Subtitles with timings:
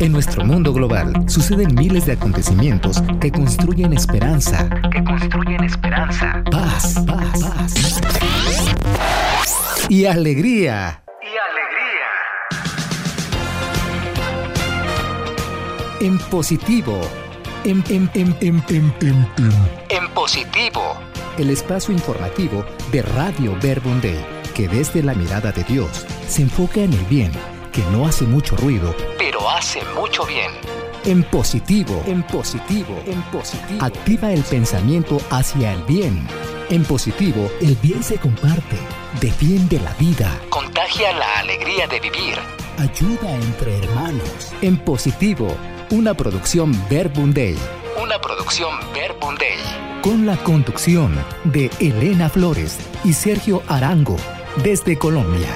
[0.00, 4.66] En nuestro mundo global suceden miles de acontecimientos que construyen esperanza.
[4.90, 6.42] Que construyen esperanza.
[6.50, 7.74] Paz, paz, paz.
[9.90, 11.02] Y alegría.
[11.20, 12.08] Y alegría.
[16.00, 16.98] En positivo.
[17.64, 19.28] En, en, en, en, en, en,
[19.90, 20.96] en positivo.
[21.36, 26.80] El espacio informativo de Radio Verbum Day, que desde la mirada de Dios se enfoca
[26.80, 27.30] en el bien
[27.72, 30.50] que no hace mucho ruido, pero hace mucho bien.
[31.04, 33.84] En positivo, en positivo, en positivo.
[33.84, 36.26] Activa el pensamiento hacia el bien.
[36.70, 38.76] En positivo, el bien se comparte,
[39.20, 42.38] defiende la vida, contagia la alegría de vivir,
[42.78, 44.54] ayuda entre hermanos.
[44.62, 45.54] En positivo,
[45.90, 47.34] una producción Verbum.
[48.02, 49.36] Una producción Verbum.
[50.00, 54.16] Con la conducción de Elena Flores y Sergio Arango,
[54.64, 55.48] desde Colombia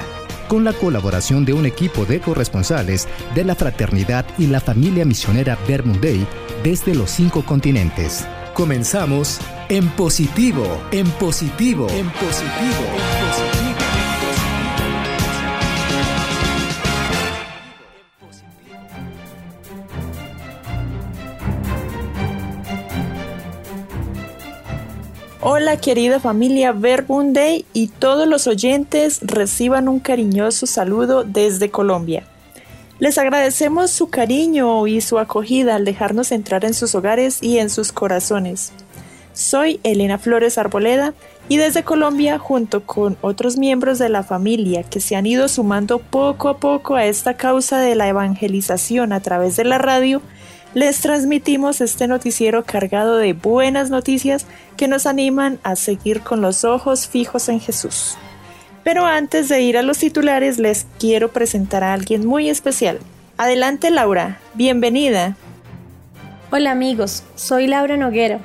[0.47, 5.57] con la colaboración de un equipo de corresponsales de la fraternidad y la familia misionera
[5.67, 6.25] Day
[6.63, 8.25] desde los cinco continentes.
[8.53, 9.39] Comenzamos
[9.69, 13.46] en positivo, en positivo, en positivo, en positivo.
[25.49, 32.27] Hola querida familia Verbunday y todos los oyentes reciban un cariñoso saludo desde Colombia.
[32.99, 37.69] Les agradecemos su cariño y su acogida al dejarnos entrar en sus hogares y en
[37.69, 38.73] sus corazones.
[39.31, 41.13] Soy Elena Flores Arboleda
[41.47, 45.99] y desde Colombia, junto con otros miembros de la familia que se han ido sumando
[45.99, 50.21] poco a poco a esta causa de la evangelización a través de la radio,
[50.77, 56.63] les transmitimos este noticiero cargado de buenas noticias que nos animan a seguir con los
[56.63, 58.15] ojos fijos en Jesús.
[58.83, 62.99] Pero antes de ir a los titulares les quiero presentar a alguien muy especial.
[63.37, 65.35] Adelante Laura, bienvenida.
[66.51, 68.39] Hola amigos, soy Laura Noguera,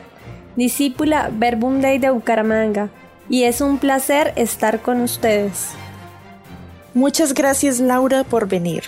[0.56, 2.88] discípula Verbum Day de Bucaramanga,
[3.28, 5.72] y es un placer estar con ustedes.
[6.94, 8.84] Muchas gracias Laura por venir.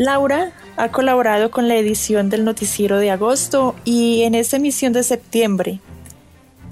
[0.00, 5.02] Laura ha colaborado con la edición del noticiero de agosto y en esta emisión de
[5.02, 5.78] septiembre.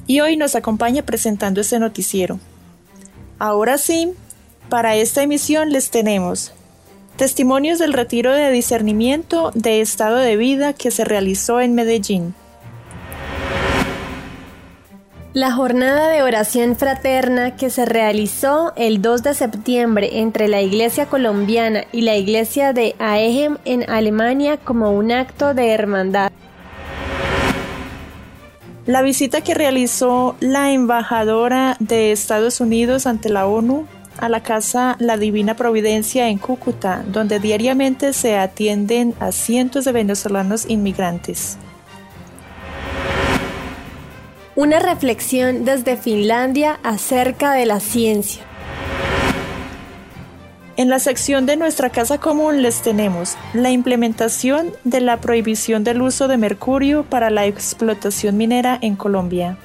[0.06, 2.40] Y hoy nos acompaña presentando este noticiero.
[3.38, 4.14] Ahora sí,
[4.70, 6.54] para esta emisión les tenemos
[7.18, 12.34] testimonios del retiro de discernimiento de estado de vida que se realizó en Medellín.
[15.34, 21.04] La jornada de oración fraterna que se realizó el 2 de septiembre entre la Iglesia
[21.04, 26.32] colombiana y la Iglesia de Aegem en Alemania como un acto de hermandad.
[28.86, 34.96] La visita que realizó la embajadora de Estados Unidos ante la ONU a la Casa
[34.98, 41.58] La Divina Providencia en Cúcuta, donde diariamente se atienden a cientos de venezolanos inmigrantes.
[44.58, 48.42] Una reflexión desde Finlandia acerca de la ciencia.
[50.76, 56.02] En la sección de nuestra casa común les tenemos la implementación de la prohibición del
[56.02, 59.58] uso de mercurio para la explotación minera en Colombia.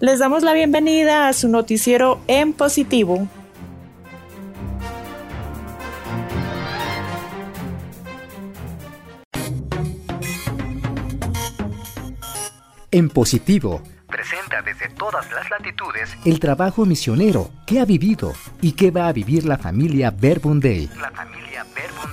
[0.00, 3.28] Les damos la bienvenida a su noticiero en positivo.
[12.94, 18.90] En positivo, presenta desde todas las latitudes el trabajo misionero que ha vivido y que
[18.90, 20.90] va a vivir la familia Verbum Day.
[21.00, 22.12] La familia Verbum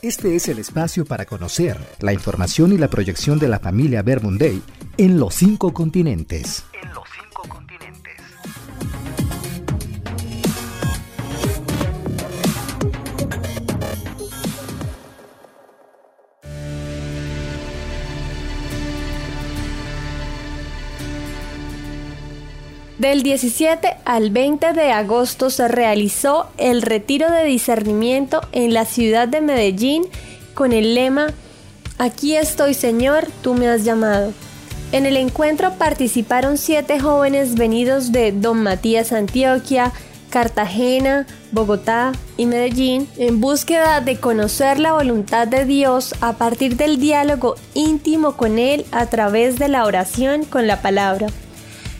[0.00, 4.38] Este es el espacio para conocer la información y la proyección de la familia Verbum
[4.96, 6.64] en los cinco continentes.
[23.02, 29.26] Del 17 al 20 de agosto se realizó el retiro de discernimiento en la ciudad
[29.26, 30.04] de Medellín
[30.54, 31.34] con el lema
[31.98, 34.32] Aquí estoy Señor, tú me has llamado.
[34.92, 39.90] En el encuentro participaron siete jóvenes venidos de Don Matías Antioquia,
[40.30, 47.00] Cartagena, Bogotá y Medellín en búsqueda de conocer la voluntad de Dios a partir del
[47.00, 51.26] diálogo íntimo con Él a través de la oración con la palabra.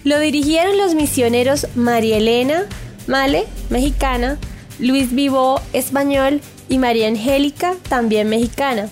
[0.05, 2.67] Lo dirigieron los misioneros María Elena
[3.07, 4.39] Male, mexicana,
[4.79, 8.89] Luis Vivo, español, y María Angélica, también mexicana.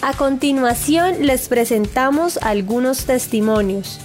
[0.00, 4.00] A continuación les presentamos algunos testimonios.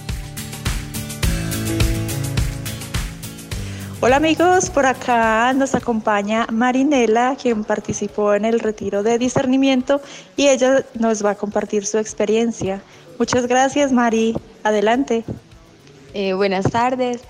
[4.00, 10.02] Hola amigos, por acá nos acompaña Marinela, quien participó en el retiro de discernimiento
[10.36, 12.82] y ella nos va a compartir su experiencia.
[13.18, 15.24] Muchas gracias Mari, adelante.
[16.16, 17.22] Eh, buenas tardes,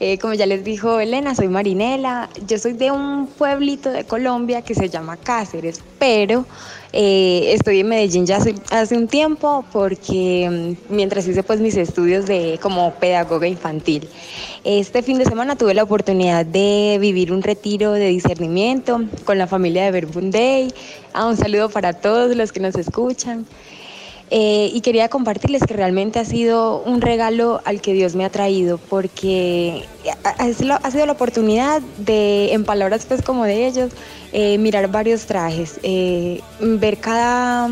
[0.00, 2.28] eh, como ya les dijo Elena, soy Marinela.
[2.48, 6.44] Yo soy de un pueblito de Colombia que se llama Cáceres, pero
[6.92, 8.40] eh, estoy en Medellín ya
[8.70, 14.08] hace, un tiempo porque mm, mientras hice pues mis estudios de como pedagoga infantil.
[14.64, 19.46] Este fin de semana tuve la oportunidad de vivir un retiro de discernimiento con la
[19.46, 20.74] familia de Verbunday.
[21.12, 23.46] Ah, un saludo para todos los que nos escuchan.
[24.34, 28.30] Eh, y quería compartirles que realmente ha sido un regalo al que Dios me ha
[28.30, 29.84] traído, porque
[30.24, 33.92] ha, sido la oportunidad de, en palabras pues como de ellos,
[34.32, 37.68] eh, mirar varios trajes, eh, ver cada,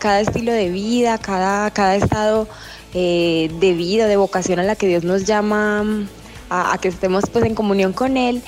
[0.00, 2.48] cada estilo de vida, cada, cada estado
[2.92, 5.84] de vida, de vocación a la que Dios nos llama
[6.50, 8.42] a, a que estemos pues en comunión con Él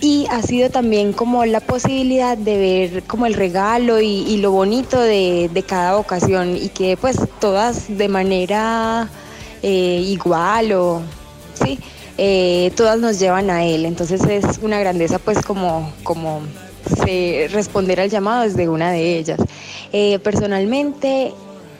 [0.00, 5.00] y ha sido también como la posibilidad de ver como el regalo y, lo bonito
[5.00, 9.10] de, cada ocasión y que pues todas de manera
[9.62, 11.02] eh, igual o
[11.62, 11.78] sí,
[12.16, 13.84] eh, todas nos llevan a él.
[13.84, 16.40] Entonces es una grandeza pues como, como
[17.52, 19.38] responder al llamado desde una de ellas.
[19.92, 21.32] Eh, personalmente,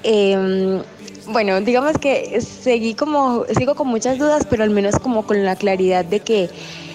[0.02, 0.82] em,
[1.28, 5.56] bueno, digamos que seguí como, sigo con muchas dudas, pero al menos como con la
[5.56, 6.50] claridad de que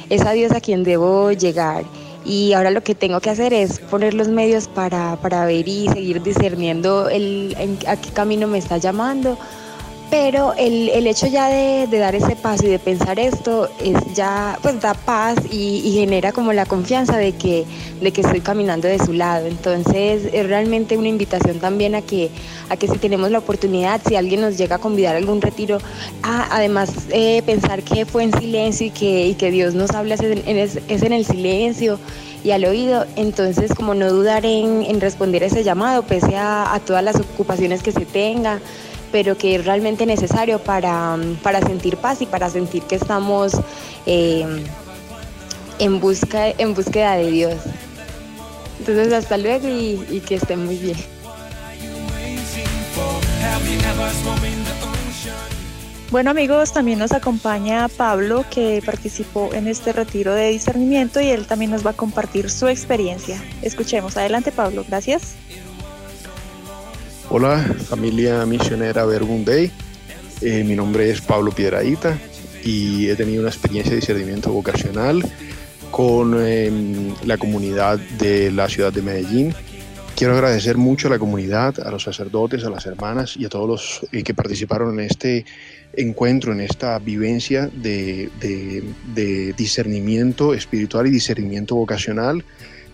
[0.09, 1.83] es a Dios a quien debo llegar.
[2.25, 5.15] Y ahora lo que tengo que hacer es poner los medios para,
[5.45, 7.55] ver y seguir discerniendo el,
[7.87, 9.37] a qué camino me está llamando
[10.17, 13.97] pero el, el hecho ya de, de, dar ese paso y de pensar esto es
[14.13, 17.65] ya pues da paz y, genera como la confianza de que,
[17.99, 19.45] de que estoy caminando de su lado.
[19.45, 22.31] Entonces es realmente una invitación también a que,
[22.69, 25.79] a que si tenemos la oportunidad, si alguien nos llega a convidar a algún retiro,
[26.23, 30.15] a, además eh, pensar que fue en silencio y que, y que Dios nos habla
[30.15, 31.99] es en, es, en el silencio
[32.41, 36.79] y al oído, entonces como no dudar en, en responder ese llamado, pese a, a
[36.79, 38.61] todas las ocupaciones que se tenga,
[39.11, 41.17] pero que es realmente necesario para,
[41.65, 43.53] sentir paz y para sentir que estamos
[44.05, 44.63] eh,
[45.79, 47.55] en, busca, en búsqueda de Dios.
[48.79, 50.97] Entonces hasta luego y, y que estén muy bien.
[56.11, 61.45] Bueno amigos, también nos acompaña Pablo que participó en este retiro de discernimiento y él
[61.45, 63.41] también nos va a compartir su experiencia.
[63.61, 65.35] Escuchemos, adelante Pablo, gracias.
[67.29, 67.57] Hola,
[67.89, 69.71] familia misionera Verbum Day.
[70.41, 72.17] Eh, mi nombre es Pablo Piedraíta
[72.63, 75.23] y he tenido una experiencia de discernimiento vocacional
[75.89, 79.55] con em, la comunidad de la ciudad de Medellín.
[80.15, 83.67] Quiero agradecer mucho a la comunidad, a los sacerdotes, a las hermanas y a todos
[83.67, 85.45] los eh, que participaron en este
[85.93, 88.29] encuentro, en esta vivencia de,
[89.57, 92.45] discernimiento espiritual y discernimiento vocacional.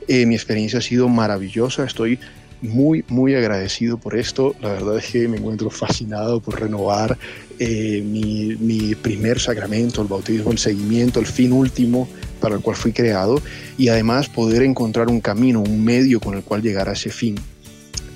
[0.07, 2.17] Eh, mi experiencia ha sido maravillosa, estoy
[2.61, 4.55] muy, muy agradecido por esto.
[4.61, 7.17] La verdad es que me encuentro fascinado por renovar
[7.59, 12.07] eh, mi, mi, primer sacramento, el bautismo, el seguimiento, el fin último
[12.39, 13.41] para el cual fui creado
[13.77, 17.35] y además poder encontrar un camino, un medio con el cual llegar a ese fin.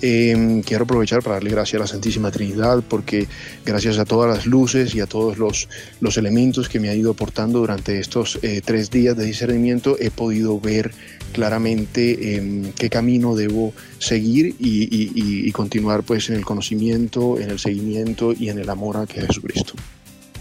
[0.02, 3.28] Em, quiero aprovechar para darle gracias a la Santísima Trinidad porque
[3.66, 5.70] gracias a todas las luces y a todos los,
[6.02, 10.12] los elementos que me ha ido aportando durante estos eh, tres días de discernimiento he
[10.12, 10.92] podido ver
[11.32, 18.34] claramente em, qué camino debo seguir y, continuar pues en el conocimiento, en el seguimiento
[18.34, 19.74] y en el amor a Jesucristo.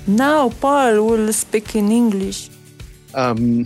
[0.07, 2.51] Now Paul will speak in English.
[3.15, 3.65] Um,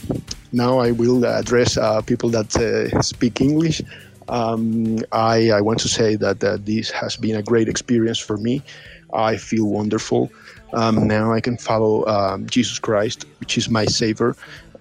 [0.53, 3.83] now I will address uh, people that uh, speak English.
[4.29, 8.37] Um, I, I, want to say that, that this has been a great experience for
[8.37, 8.63] me.
[9.13, 10.31] I feel wonderful.
[10.75, 14.37] Um, now I can follow um, Jesus Christ, which is my Savior,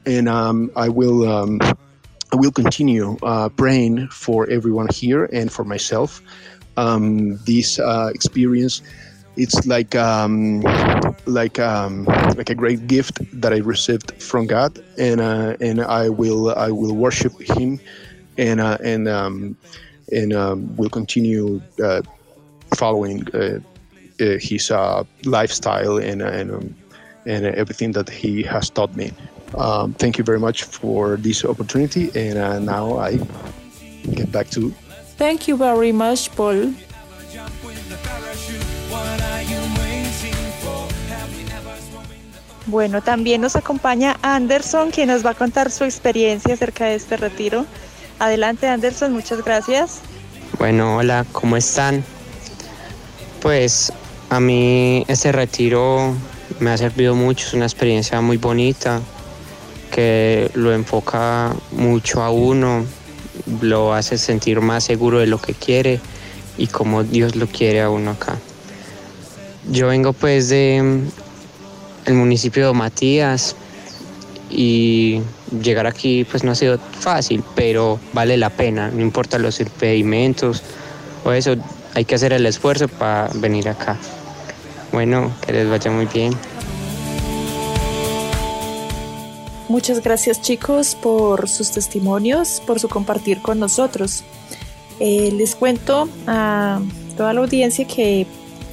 [0.05, 5.63] and um, I will um, I will continue uh, praying for everyone here and for
[5.63, 6.21] myself.
[6.75, 8.81] Um, this uh, experience,
[9.37, 9.95] it's like
[11.25, 16.53] like like a great gift that I received from God, and uh, and I will
[16.53, 17.79] I will worship Him
[18.37, 19.57] and uh, and um,
[20.11, 22.01] and um, will continue uh,
[22.75, 23.59] following uh,
[24.19, 26.75] uh his uh, lifestyle and and um,
[27.25, 29.11] and everything that he has taught me.
[29.55, 33.19] Um, thank you very much for this opportunity, and uh, now I
[34.15, 34.73] get back to.
[35.17, 36.73] Thank you very much, Paul.
[42.67, 47.15] Bueno, también nos acompaña Anderson, quien nos va a contar su experiencia acerca de este
[47.15, 47.65] retiro.
[48.19, 49.99] Adelante Anderson, muchas gracias.
[50.57, 52.03] Bueno, hola, ¿cómo están?
[53.41, 53.93] Pues
[54.29, 56.15] a mí este retiro
[56.59, 59.01] me ha servido mucho, es una experiencia muy bonita.
[59.85, 62.85] porque lo enfoca mucho a uno,
[63.61, 66.01] lo hace sentir más seguro de lo que quiere
[66.57, 68.37] y como Dios lo quiere a uno acá.
[69.71, 73.55] Yo vengo pues de mm, el municipio de Matías
[74.49, 75.21] y
[75.61, 80.63] llegar aquí pues no ha sido fácil, pero vale la pena, no importa los impedimentos
[81.23, 81.55] o eso,
[81.93, 83.97] hay que hacer el esfuerzo para venir acá.
[84.91, 86.33] Bueno, que les vaya muy bien.
[89.69, 94.23] Muchas gracias chicos por sus testimonios, por su compartir con nosotros.
[94.99, 96.79] Eh, les cuento a
[97.17, 98.25] toda la audiencia que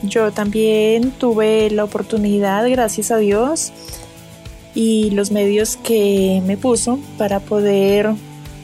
[0.02, 3.72] yo también tuve la oportunidad, gracias a Dios,
[4.74, 8.10] y los medios que me puso para poder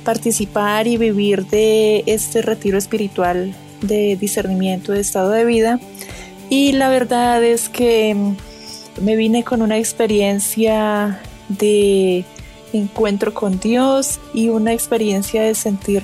[0.05, 5.81] participar y vivir de este retiro espiritual de discernimiento de estado de vida.
[6.49, 8.17] Y la verdad es que
[9.01, 12.25] me vine con una experiencia de
[12.73, 16.03] encuentro con Dios y una experiencia de sentir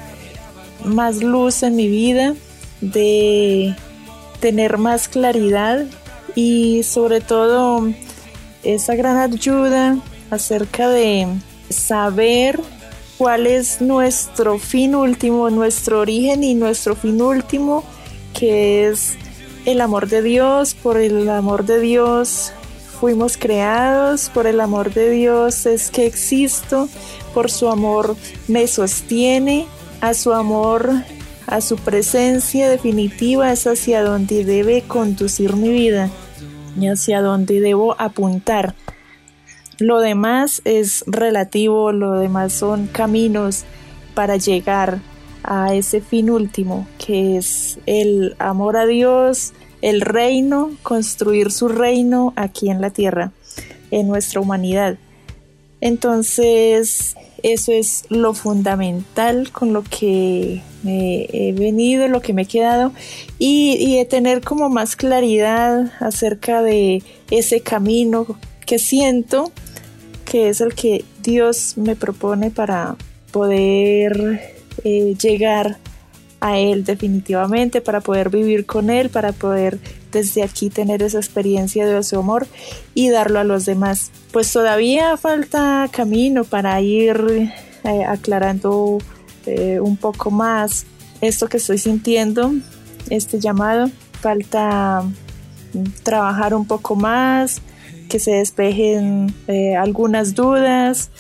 [0.85, 2.35] más luz en mi vida,
[2.81, 3.75] de
[4.41, 5.85] tener más claridad
[6.35, 7.89] y sobre todo
[8.75, 9.99] esa gran ayuda
[10.31, 11.29] acerca de
[11.71, 12.61] saber
[13.17, 17.85] cuál es nuestro fin último, nuestro origen y nuestro fin último,
[18.35, 19.17] que es
[19.65, 22.53] el amor de Dios, por el amor de Dios
[23.01, 26.89] fuimos creados, por el amor de Dios es que existo,
[27.35, 28.17] por su amor
[28.49, 29.67] me sostiene,
[30.01, 30.91] a su amor,
[31.47, 36.11] a su presencia definitiva es hacia donde debe conducir mi vida
[36.79, 38.75] y hacia donde debo apuntar.
[39.79, 43.65] Lo demás es relativo, lo demás son caminos
[44.15, 45.01] para llegar
[45.43, 49.53] a ese fin último, que es el amor a Dios,
[49.83, 53.33] el reino, construir su reino aquí en la tierra,
[53.91, 54.97] en nuestra humanidad.
[55.81, 57.15] Entonces,
[57.53, 62.93] eso es lo fundamental con lo que he venido, lo que me he quedado
[63.39, 68.27] y, de tener como más claridad acerca de ese camino
[68.67, 69.53] que siento
[70.25, 72.97] que es el que Dios me propone para
[73.31, 75.79] poder eh, llegar
[76.41, 79.79] a Él definitivamente, para poder vivir con Él, para poder
[80.13, 82.47] desde aquí tener esa experiencia de su amor
[82.95, 84.11] y darlo a los demás.
[84.33, 87.51] Pues todavía falta camino para ir
[87.85, 88.99] eh, aclarando
[89.47, 90.87] eh, un poco más
[91.21, 92.53] esto que estoy sintiendo,
[93.11, 93.91] este llamado.
[94.21, 95.03] Falta
[95.73, 97.63] mm, trabajar un poco más,
[98.09, 101.11] que se despejen eh, algunas dudas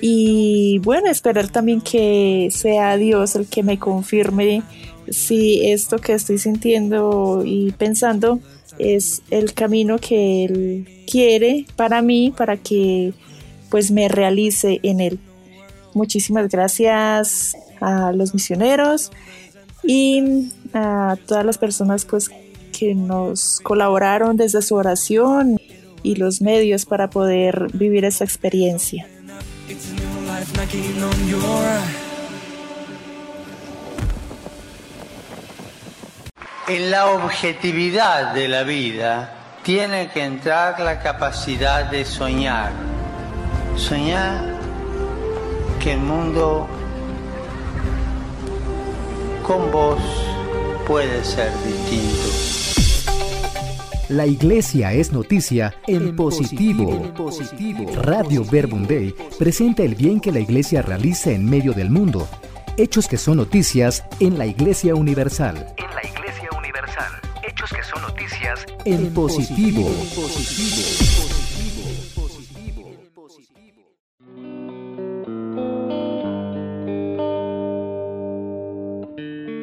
[0.00, 4.62] y bueno, esperar también que sea Dios el que me confirme
[5.10, 8.40] si esto que estoy sintiendo y pensando
[8.78, 13.12] es el camino que Él quiere para mí, para que
[13.70, 15.18] pues me realice en Él.
[15.94, 19.10] Muchísimas gracias a los misioneros
[19.82, 22.30] y a todas las personas pues
[22.78, 25.58] que nos colaboraron desde su oración
[26.02, 29.08] y los medios para poder vivir esa experiencia.
[36.68, 39.32] En la objetividad de la vida
[39.64, 42.70] tiene que entrar la capacidad de soñar.
[43.76, 44.44] Soñar
[45.80, 46.68] que el mundo
[49.44, 49.98] con vos
[50.86, 52.47] puede ser distinto.
[54.08, 57.12] La iglesia es noticia en, positivo.
[58.02, 62.26] Radio Verbum Day presenta el bien que la iglesia realiza en medio del mundo.
[62.78, 65.74] Hechos que son noticias en la iglesia universal.
[65.76, 67.12] En la iglesia universal.
[67.46, 69.90] Hechos que son noticias en, positivo.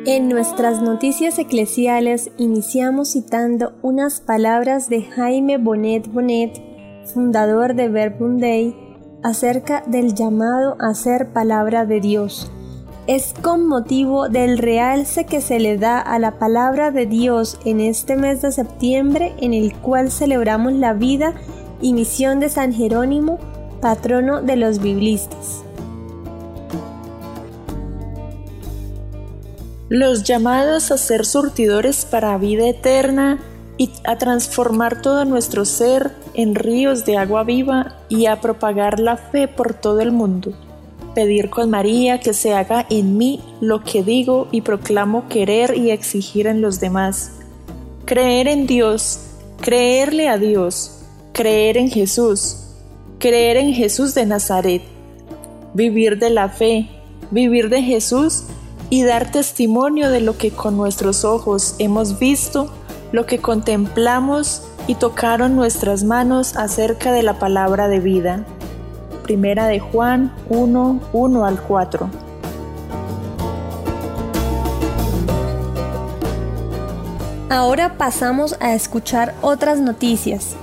[0.07, 6.61] En nuestras noticias eclesiales iniciamos citando unas palabras de Jaime Bonet Bonet,
[7.11, 8.39] fundador de Verbum
[9.23, 12.51] acerca del llamado a ser palabra de Dios.
[13.07, 17.79] Es con motivo del realce que se le da a la palabra de Dios en
[17.79, 21.33] este mes de septiembre en el cual celebramos la vida
[21.81, 23.39] y misión de San Jerónimo,
[23.81, 25.64] patrono de los biblistas.
[29.89, 33.39] Los llamados a ser surtidores para vida eterna
[33.77, 39.17] y a transformar todo nuestro ser en ríos de agua viva y a propagar la
[39.17, 40.53] fe por todo el mundo.
[41.13, 45.91] Pedir con María que se haga en mí lo que digo y proclamo querer y
[45.91, 47.33] exigir en los demás.
[48.05, 49.19] Creer en Dios,
[49.61, 52.57] creerle a Dios, creer en Jesús,
[53.19, 54.81] creer en Jesús de Nazaret,
[55.73, 56.89] vivir de la fe,
[57.31, 58.45] vivir de Jesús
[58.89, 62.69] y dar testimonio de lo que con nuestros ojos hemos visto,
[63.11, 68.45] lo que contemplamos y tocaron nuestras manos acerca de la palabra de vida.
[69.23, 72.09] Primera de Juan 1, 1 al 4.
[77.49, 80.55] Ahora pasamos a escuchar otras noticias.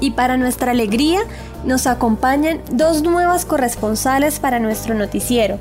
[0.00, 1.20] Y para nuestra alegría
[1.64, 5.58] nos acompañan dos nuevas corresponsales para nuestro noticiero.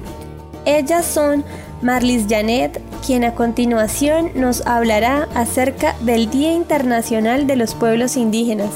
[0.66, 1.44] Ellas son
[1.82, 8.72] Marlis Janet, quien a continuación nos hablará acerca del Día Internacional de los Pueblos Indígenas,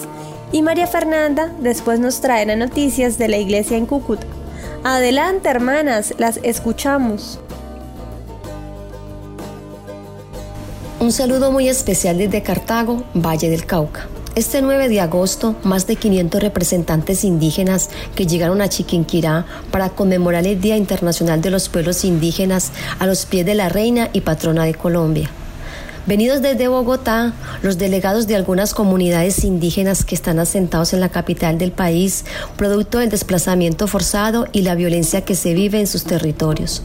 [0.53, 4.25] y María Fernanda después nos traerá noticias de la iglesia en Cúcuta.
[4.85, 7.39] Adelante hermanas, las escuchamos.
[10.99, 14.07] Un saludo muy especial desde Cartago, Valle del Cauca.
[14.35, 20.47] Este 9 de agosto, más de 500 representantes indígenas que llegaron a Chiquinquirá para conmemorar
[20.47, 24.63] el Día Internacional de los Pueblos Indígenas a los pies de la reina y patrona
[24.63, 25.29] de Colombia.
[26.05, 27.31] Venidos desde Bogotá,
[27.61, 32.25] los delegados de algunas comunidades indígenas que están asentados en la capital del país,
[32.57, 36.83] producto del desplazamiento forzado y la violencia que se vive en sus territorios.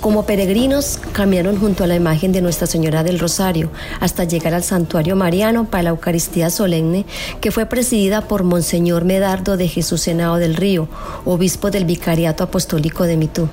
[0.00, 4.62] Como peregrinos, caminaron junto a la imagen de Nuestra Señora del Rosario hasta llegar al
[4.62, 7.04] santuario mariano para la Eucaristía solemne,
[7.42, 10.88] que fue presidida por Monseñor Medardo de Jesús Senado del Río,
[11.26, 13.46] obispo del Vicariato Apostólico de Mitú.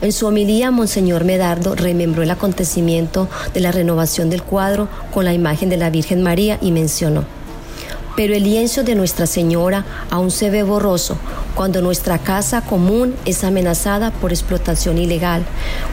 [0.00, 5.34] En su homilía, Monseñor Medardo remembró el acontecimiento de la renovación del cuadro con la
[5.34, 7.24] imagen de la Virgen María y mencionó,
[8.16, 11.16] pero el lienzo de Nuestra Señora aún se ve borroso
[11.54, 15.44] cuando nuestra casa común es amenazada por explotación ilegal,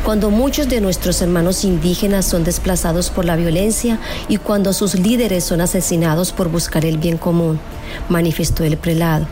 [0.03, 5.43] cuando muchos de nuestros hermanos indígenas son desplazados por la violencia y cuando sus líderes
[5.43, 7.59] son asesinados por buscar el bien común,
[8.09, 9.27] manifestó el prelado.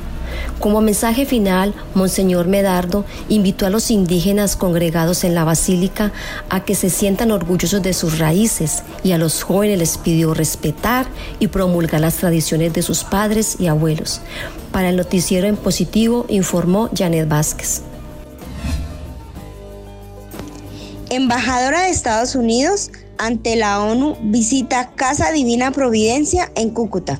[0.59, 6.11] Como mensaje final, Monseñor Medardo invitó a los indígenas congregados en la basílica
[6.49, 11.05] a que se sientan orgullosos de sus raíces y a los jóvenes les pidió respetar
[11.39, 14.21] y promulgar las tradiciones de sus padres y abuelos.
[14.71, 17.81] Para el noticiero en positivo informó Janet Vázquez.
[21.09, 27.19] Embajadora de Estados Unidos ante la ONU visita Casa Divina Providencia en Cúcuta.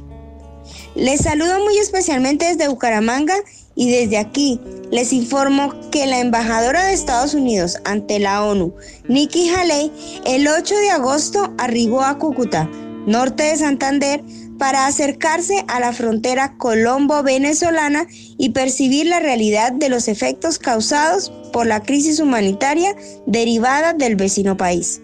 [0.96, 3.36] Les saludo muy especialmente desde Bucaramanga
[3.76, 4.60] y desde aquí
[4.92, 8.76] les informo que la embajadora de Estados Unidos ante la ONU,
[9.08, 9.92] Nikki Haley,
[10.26, 12.70] el 8 de agosto arribó a Cúcuta,
[13.08, 14.24] norte de Santander,
[14.60, 18.06] para acercarse a la frontera colombo-venezolana
[18.38, 24.56] y percibir la realidad de los efectos causados por la crisis humanitaria derivada del vecino
[24.56, 25.02] país.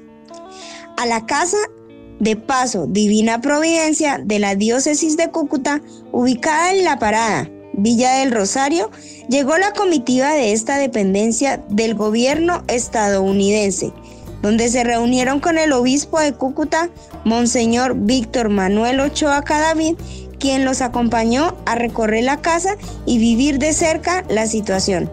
[0.98, 1.58] A la casa
[2.20, 8.32] de paso, Divina Providencia de la diócesis de Cúcuta, ubicada en La Parada, Villa del
[8.32, 8.92] Rosario,
[9.30, 13.94] llegó la comitiva de esta dependencia del gobierno estadounidense,
[14.42, 16.90] donde se reunieron con el obispo de Cúcuta,
[17.24, 19.96] Monseñor Víctor Manuel Ochoa Cadavid,
[20.40, 25.12] quien los acompañó a recorrer la casa y vivir de cerca la situación.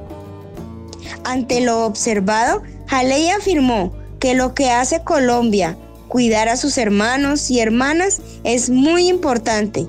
[1.25, 5.77] Ante lo observado, Jaley afirmó que lo que hace Colombia
[6.09, 9.87] Cuidar a sus hermanos y hermanas es muy importante,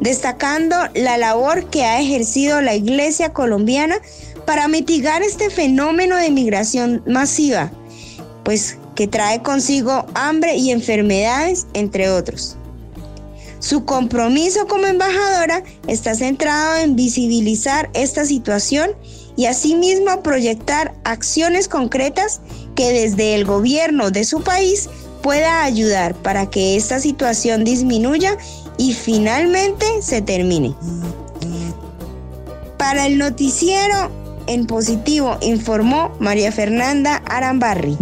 [0.00, 3.96] destacando la labor que ha ejercido la Iglesia colombiana
[4.46, 7.70] para mitigar este fenómeno de migración masiva,
[8.42, 12.56] pues que trae consigo hambre y enfermedades, entre otros.
[13.60, 18.92] Su compromiso como embajadora está centrado en visibilizar esta situación
[19.36, 22.40] y asimismo proyectar acciones concretas
[22.74, 24.88] que desde el gobierno de su país
[25.22, 28.36] pueda ayudar para que esta situación disminuya
[28.76, 30.74] y finalmente se termine.
[32.78, 34.10] Para el noticiero
[34.46, 37.96] en positivo informó María Fernanda Arambarri.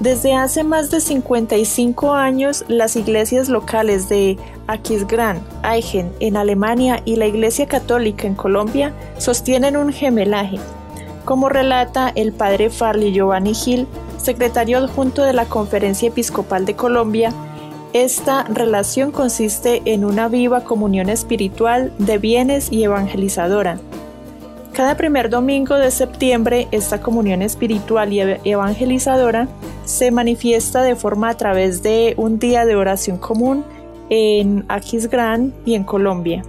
[0.00, 4.36] Desde hace más de 55 años, las iglesias locales de
[4.68, 10.58] Aquisgrán, Aigen en Alemania y la Iglesia Católica en Colombia sostienen un gemelaje
[11.28, 13.86] como relata el padre Farley Giovanni Gil,
[14.16, 17.34] secretario adjunto de la Conferencia Episcopal de Colombia,
[17.92, 23.78] esta relación consiste en una viva comunión espiritual de bienes y evangelizadora.
[24.72, 29.48] Cada primer domingo de septiembre, esta comunión espiritual y evangelizadora
[29.84, 33.66] se manifiesta de forma a través de un día de oración común
[34.08, 36.42] en Aquisgrán y en Colombia.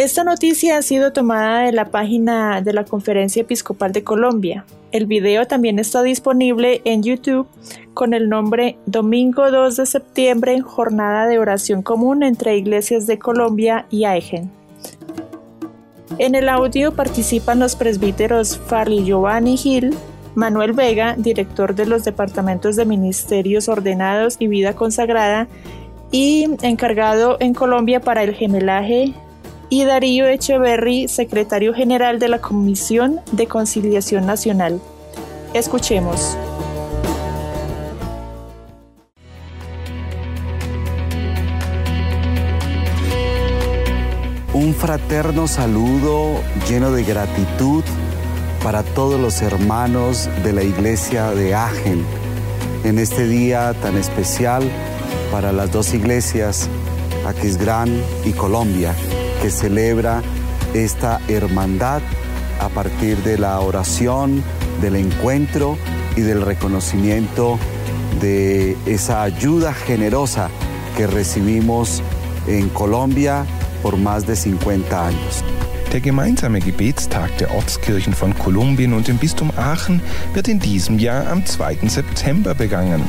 [0.00, 4.64] Esta noticia ha sido tomada de la página de la Conferencia Episcopal de Colombia.
[4.92, 7.46] El video también está disponible en YouTube
[7.92, 13.84] con el nombre Domingo 2 de septiembre, jornada de oración común entre iglesias de Colombia
[13.90, 14.50] y Aigen.
[16.16, 19.94] En el audio participan los presbíteros Farley Giovanni Gil,
[20.34, 25.46] Manuel Vega, director de los departamentos de Ministerios Ordenados y Vida Consagrada,
[26.10, 29.12] y encargado en Colombia para el gemelaje,
[29.70, 34.80] y Darío Echeverry, secretario general de la Comisión de Conciliación Nacional.
[35.54, 36.36] Escuchemos.
[44.52, 47.84] Un fraterno saludo lleno de gratitud
[48.64, 52.04] para todos los hermanos de la iglesia de Agen
[52.84, 54.64] en este día tan especial
[55.30, 56.68] para las dos iglesias,
[57.26, 58.94] Aquisgrán y Colombia,
[59.40, 60.22] que celebra
[60.74, 62.02] esta hermandad
[62.60, 64.42] a partir de la oración,
[64.80, 65.78] del encuentro
[66.16, 67.58] y del reconocimiento
[68.20, 70.50] de esa ayuda generosa
[70.96, 72.02] que recibimos
[72.46, 73.46] en Colombia
[73.82, 75.44] por más de 50 años.
[75.92, 80.00] Der gemeinsame Gebetstag der Ortskirchen von Kolumbien und dem Bistum Aachen
[80.34, 81.88] wird in diesem Jahr am 2.
[81.88, 83.02] September begangen.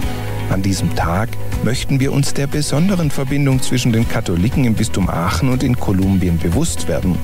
[0.52, 1.30] An diesem Tag
[1.64, 6.38] möchten wir uns der besonderen Verbindung zwischen den Katholiken im Bistum Aachen und in Kolumbien
[6.40, 7.18] bewusst werden.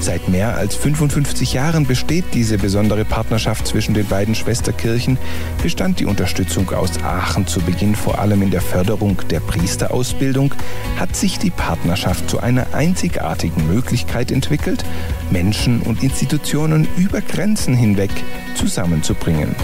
[0.00, 5.18] Seit mehr als 55 Jahren besteht diese besondere Partnerschaft zwischen den beiden Schwesterkirchen,
[5.62, 10.52] bestand die Unterstützung aus Aachen zu Beginn vor allem in der Förderung der Priesterausbildung,
[10.98, 14.84] hat sich die Partnerschaft zu einer einzigartigen Möglichkeit entwickelt,
[15.30, 18.10] Menschen und Institutionen über Grenzen hinweg
[18.56, 19.54] zusammenzubringen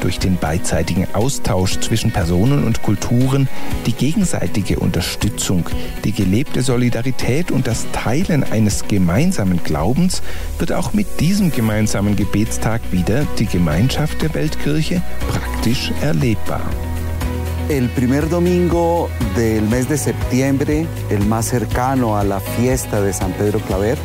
[0.00, 3.48] durch den beidseitigen Austausch zwischen Personen und Kulturen,
[3.86, 5.64] die gegenseitige Unterstützung,
[6.04, 10.22] die gelebte Solidarität und das Teilen eines gemeinsamen Glaubens
[10.58, 16.62] wird auch mit diesem gemeinsamen Gebetstag wieder die Gemeinschaft der Weltkirche praktisch erlebbar.
[17.68, 23.32] El primer domingo del mes de septiembre, el más cercano a la fiesta de San
[23.32, 23.96] Pedro Claver,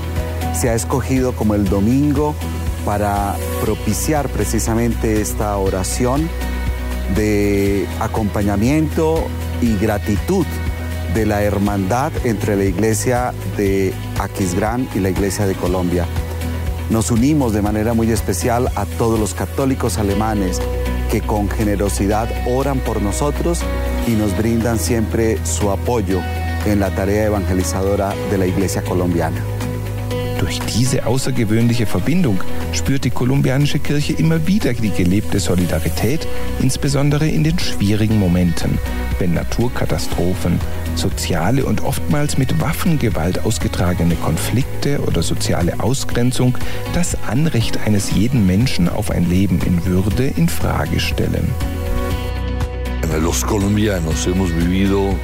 [0.54, 2.36] se ha escogido como el domingo
[2.86, 6.30] para propiciar precisamente esta oración
[7.16, 9.28] de acompañamiento
[9.62, 10.46] y gratitud
[11.14, 16.06] de la hermandad entre la iglesia de Aquisgrán y la iglesia de Colombia.
[16.90, 20.62] Nos unimos de manera muy especial a todos los católicos alemanes
[21.10, 23.62] que con generosidad oran por nosotros
[24.08, 26.20] y nos brindan siempre su apoyo
[26.66, 29.42] en la tarea evangelizadora de la iglesia colombiana.
[30.40, 32.42] Durch diese außergewöhnliche Verbindung
[32.74, 36.28] spürt die kolumbianische Kirche immer wieder die gelebte Solidarität,
[36.60, 38.78] insbesondere in den schwierigen Momenten,
[39.20, 40.60] wenn Naturkatastrophen,
[40.96, 46.58] soziale und oftmals mit Waffengewalt ausgetragene Konflikte oder soziale Ausgrenzung
[46.94, 51.50] das Anrecht eines jeden Menschen auf ein Leben in Würde in Frage stellen.
[53.22, 55.16] Los colombianos hemos vivido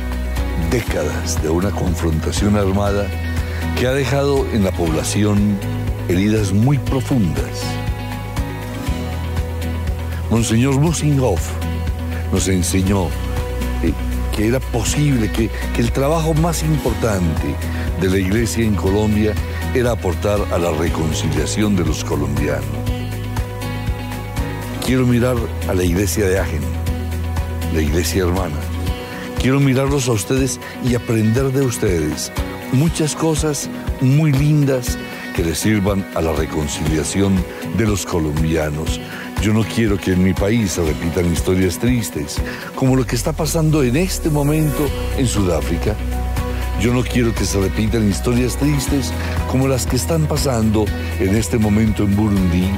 [0.72, 3.08] décadas de una confrontación armada
[3.78, 5.58] que ha dejado en la población
[6.08, 7.64] heridas muy profundas.
[10.30, 11.50] Monseñor Musinghoff
[12.32, 13.08] nos enseñó
[14.36, 17.56] que era posible, que, que el trabajo más importante
[18.00, 19.34] de la iglesia en Colombia
[19.74, 22.64] era aportar a la reconciliación de los colombianos.
[24.86, 25.38] Quiero mirar
[25.70, 26.62] a la iglesia de Agen,
[27.74, 28.58] la iglesia hermana.
[29.42, 32.32] Quiero mirarlos a ustedes y aprender de ustedes
[32.72, 33.70] muchas cosas
[34.02, 34.98] muy lindas
[35.36, 37.36] que le sirvan a la reconciliación
[37.78, 39.00] de los colombianos.
[39.42, 42.38] Yo no quiero que en mi país se repitan historias tristes,
[42.76, 45.96] como lo que está pasando en este momento en Sudáfrica.
[46.80, 49.12] Yo no quiero que se repitan historias tristes
[49.50, 50.86] como las que están pasando
[51.20, 52.70] en este momento en Burundi.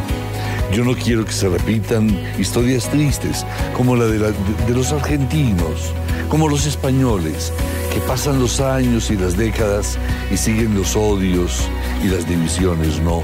[0.73, 5.93] Yo no quiero que se repitan historias tristes como la de, la, de los argentinos,
[6.33, 7.53] como los españoles,
[7.93, 9.99] que pasan los años y las décadas
[10.31, 11.69] y siguen los odios
[12.03, 12.99] y las divisiones.
[13.01, 13.21] No,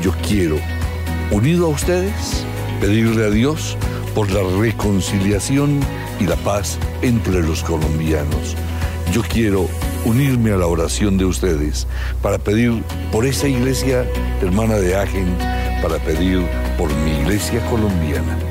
[0.00, 0.56] yo quiero,
[1.30, 2.46] unido a ustedes,
[2.80, 3.76] pedirle a Dios
[4.14, 5.80] por la reconciliación
[6.18, 8.56] y la paz entre los colombianos.
[9.12, 9.68] Yo quiero
[10.06, 11.86] unirme a la oración de ustedes
[12.22, 15.36] para pedir por esa iglesia hermana de Agen,
[15.82, 16.40] para pedir
[16.78, 18.45] por mi iglesia colombiana.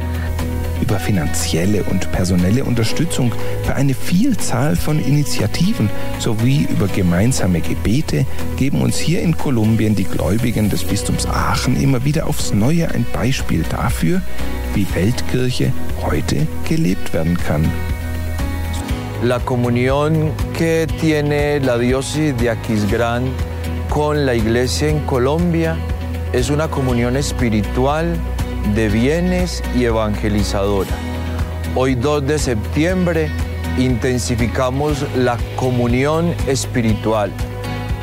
[0.85, 8.81] Über finanzielle und personelle Unterstützung für eine Vielzahl von Initiativen sowie über gemeinsame Gebete geben
[8.81, 13.63] uns hier in Kolumbien die Gläubigen des Bistums Aachen immer wieder aufs Neue ein Beispiel
[13.69, 14.21] dafür,
[14.75, 17.65] wie Weltkirche heute gelebt werden kann.
[19.23, 23.23] La comunión que tiene la diócesis de Aquisgrán
[23.89, 25.77] con la iglesia en Colombia
[26.31, 28.17] es una comunión espiritual
[28.73, 30.91] de bienes y evangelizadora.
[31.75, 33.29] Hoy 2 de septiembre
[33.77, 37.31] intensificamos la comunión espiritual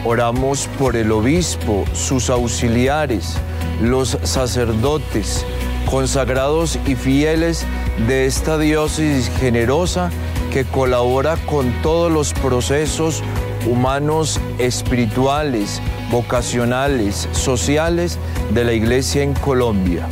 [0.05, 3.37] Oramos por el obispo, sus auxiliares,
[3.81, 5.46] los sacerdotes,
[5.88, 7.64] consagrados y fieles
[8.09, 10.11] de esta diócesis generosa
[10.53, 13.22] que colabora con todos los procesos
[13.64, 18.18] humanos, espirituales, vocacionales, sociales
[18.53, 20.09] de la Iglesia en Colombia.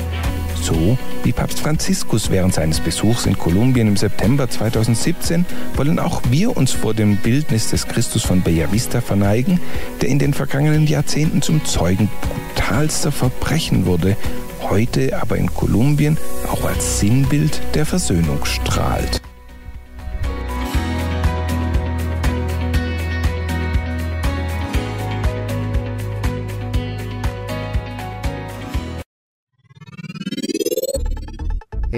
[0.63, 6.57] So wie Papst Franziskus während seines Besuchs in Kolumbien im September 2017 wollen auch wir
[6.57, 9.61] uns vor dem Bildnis des Christus von Bellavista verneigen,
[10.01, 14.17] der in den vergangenen Jahrzehnten zum Zeugen brutalster Verbrechen wurde,
[14.61, 16.17] heute aber in Kolumbien
[16.51, 19.20] auch als Sinnbild der Versöhnung strahlt.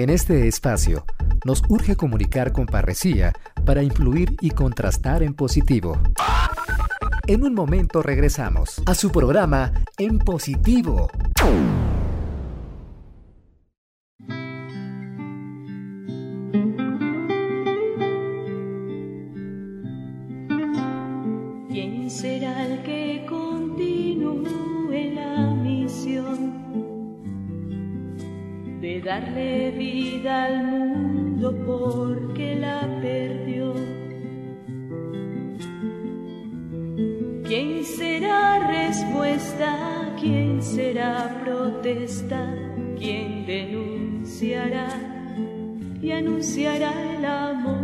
[0.03, 1.05] En este espacio,
[1.45, 3.31] nos urge comunicar con parresía
[3.63, 5.97] para influir y contrastar en positivo.
[7.25, 11.09] En un momento regresamos a su programa En Positivo.
[21.69, 26.73] ¿Quién será el que continúe la misión
[28.83, 29.71] de darle
[30.27, 33.73] al mundo porque la perdió?
[37.43, 40.15] ¿Quién será respuesta?
[40.19, 42.55] ¿Quién será protesta?
[42.97, 44.87] ¿Quién denunciará
[46.01, 47.82] y anunciará el amor?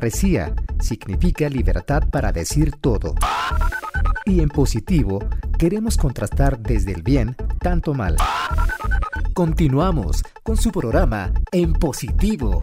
[0.00, 3.14] Parresía significa libertad para decir todo.
[4.24, 5.18] Y en positivo,
[5.58, 8.16] queremos contrastar desde el bien tanto mal.
[9.34, 12.62] Continuamos con su programa En Positivo.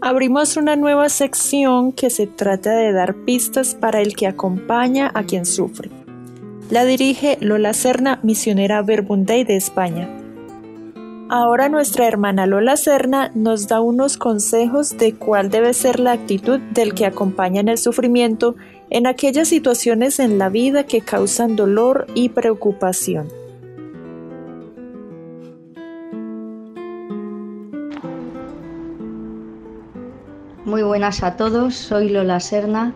[0.00, 5.24] Abrimos una nueva sección que se trata de dar pistas para el que acompaña a
[5.24, 5.99] quien sufre.
[6.70, 10.08] La dirige Lola Serna, misionera Verbunday de España.
[11.28, 16.60] Ahora nuestra hermana Lola Serna nos da unos consejos de cuál debe ser la actitud
[16.60, 18.54] del que acompaña en el sufrimiento
[18.88, 23.26] en aquellas situaciones en la vida que causan dolor y preocupación.
[30.64, 32.94] Muy buenas a todos, soy Lola Serna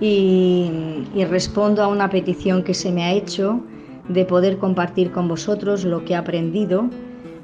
[0.00, 3.60] y, respondo a una petición que se me ha hecho
[4.08, 6.88] de poder compartir con vosotros lo que he aprendido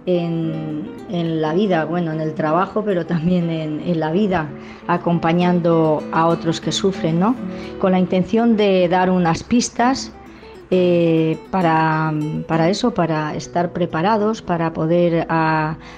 [0.07, 4.49] en, la vida, bueno, en el trabajo, pero también en, la vida,
[4.87, 7.35] acompañando a otros que sufren, ¿no?
[7.81, 10.13] Con la intención de dar unas pistas
[10.71, 12.13] eh, para,
[12.69, 15.27] eso, para estar preparados, para poder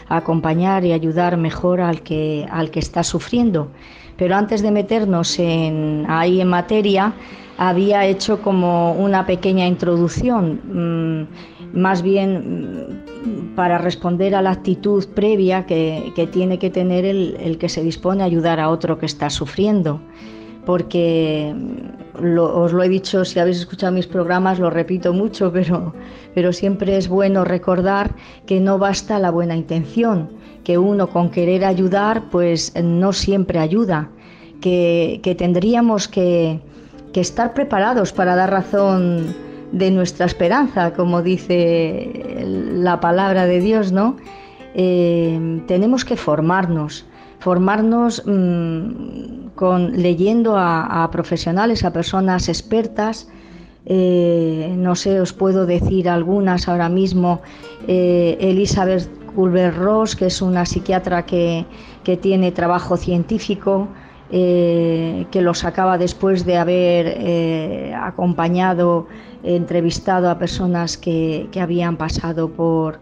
[0.09, 3.69] acompañar y ayudar mejor al que, al que está sufriendo.
[4.16, 7.12] Pero antes de meternos en, ahí en materia,
[7.59, 12.90] había hecho como una pequeña introducción, mmm, más bien
[13.22, 17.68] mmm, para responder a la actitud previa que, que tiene que tener el, el, que
[17.68, 20.00] se dispone a ayudar a otro que está sufriendo.
[20.64, 21.55] Porque
[22.20, 25.94] lo, os lo he dicho, si habéis escuchado mis programas, lo repito mucho, pero,
[26.35, 28.14] pero siempre es bueno recordar
[28.46, 30.31] que no basta la buena intención,
[30.66, 34.09] que uno con querer ayudar, pues no siempre ayuda,
[34.61, 36.59] que, que tendríamos que,
[37.12, 39.33] que estar preparados para dar razón
[39.70, 44.16] de nuestra esperanza, como dice la palabra de Dios, ¿no?
[44.74, 47.07] Eh, tenemos que formarnos,
[47.38, 53.29] formarnos mmm, con, leyendo a, a, profesionales, a personas expertas.
[53.88, 57.40] Eh, no sé, os puedo decir algunas ahora mismo.
[57.87, 61.66] Eh, Elizabeth Culver-Ross, que es una psiquiatra que,
[62.03, 63.87] que tiene trabajo científico,
[64.31, 69.07] eh, que los acaba después de haber eh, acompañado,
[69.44, 72.99] entrevistado a personas que, que habían pasado por,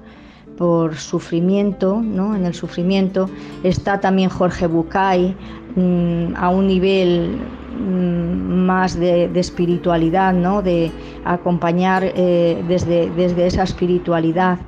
[0.59, 2.37] por sufrimiento, ¿no?
[2.37, 3.31] en el sufrimiento.
[3.63, 5.35] Está también Jorge Bucay
[5.77, 7.39] mmm, a un nivel
[7.79, 10.63] mmm, más de, de, espiritualidad, ¿no?
[10.63, 10.91] de
[11.25, 14.59] acompañar eh, desde, desde, esa espiritualidad.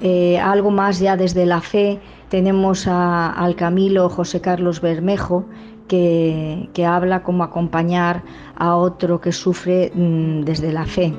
[0.00, 5.46] Eh, algo más ya desde la fe, tenemos a, al Camilo José Carlos Bermejo,
[5.88, 8.22] que, habla como acompañar
[8.56, 11.12] a otro que sufre mmm, desde la fe.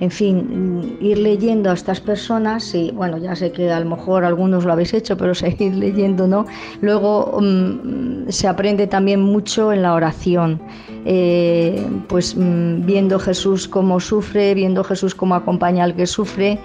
[0.00, 4.24] En fin, ir leyendo a estas personas, y bueno, ya sé que a lo mejor
[4.24, 6.44] algunos lo habéis hecho, pero seguir leyendo, ¿no?
[6.80, 10.60] Luego mmm, se aprende también mucho en la oración,
[11.04, 16.58] eh, pues viendo Jesús cómo sufre, viendo Jesús cómo acompaña al que sufre,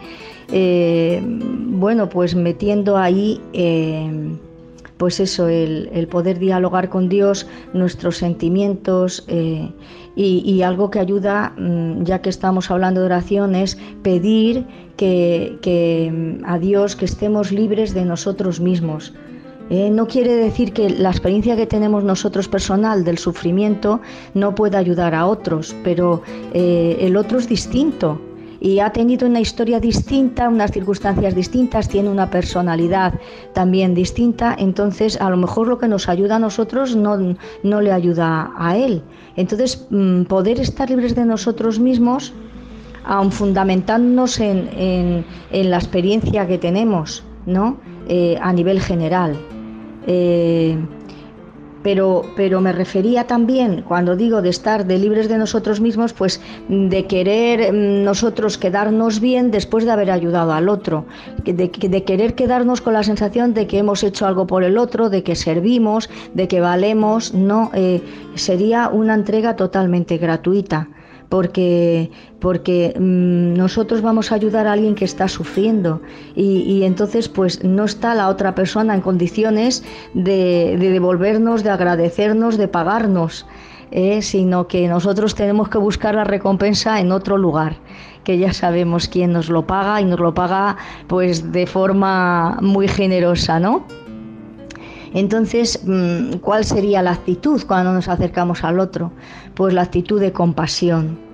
[0.51, 3.41] eh, bueno, pues metiendo ahí...
[3.53, 4.35] Eh,
[4.97, 9.69] pues eso, el, poder dialogar con Dios, nuestros sentimientos eh,
[10.15, 16.41] y, algo que ayuda, mm, ya que estamos hablando de oración, es pedir que, que
[16.47, 19.13] a Dios que estemos libres de nosotros mismos.
[19.69, 24.01] No quiere decir que la experiencia que tenemos nosotros personal del sufrimiento
[24.33, 26.23] no pueda ayudar a otros, pero
[26.53, 28.19] el otro es distinto
[28.59, 33.13] y ha tenido una historia distinta, unas circunstancias distintas, tiene una personalidad
[33.53, 37.91] también distinta, entonces a lo mejor lo que nos ayuda a nosotros no, no le
[37.91, 39.01] ayuda a él.
[39.35, 42.33] Entonces, mm, poder estar libres de nosotros mismos,
[43.05, 47.77] aun fundamentándonos en, en, la experiencia que tenemos, ¿no?
[48.09, 49.37] Eh, a nivel general.
[50.05, 50.77] Eh,
[51.87, 56.41] pero, pero me refería también, cuando digo de estar de libres de nosotros mismos, pues
[56.67, 61.05] de querer mm, nosotros quedarnos bien después de haber ayudado al otro,
[61.45, 65.09] de, de, querer quedarnos con la sensación de que hemos hecho algo por el otro,
[65.09, 68.01] de que servimos, de que valemos, no, eh,
[68.35, 70.89] sería una entrega totalmente gratuita
[71.29, 76.01] porque, porque mmm, nosotros vamos a ayudar a alguien que está sufriendo
[76.35, 81.69] y, y, entonces pues no está la otra persona en condiciones de, de devolvernos, de
[81.69, 83.45] agradecernos, de pagarnos,
[83.91, 87.77] eh, sino que nosotros tenemos que buscar la recompensa en otro lugar
[88.23, 90.75] que ya sabemos quién nos lo paga y nos lo paga
[91.07, 93.85] pues de forma muy generosa, ¿no?
[95.13, 99.11] Entonces, mm, ¿cuál sería la actitud cuando nos acercamos al otro?
[99.55, 101.27] Pues la actitud de compasión.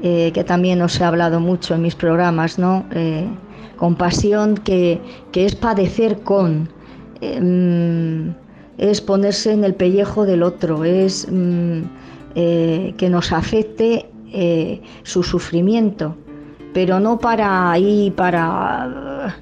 [0.00, 2.84] eh, que también os he hablado mucho en mis programas, ¿no?
[2.92, 3.26] Eh,
[3.76, 5.00] compasión que,
[5.32, 6.68] que, es padecer con,
[7.20, 8.32] eh,
[8.78, 11.82] es ponerse en el pellejo del otro, es mm,
[12.34, 14.08] que nos afecte
[15.02, 16.14] su sufrimiento,
[16.72, 19.34] pero no para ahí, para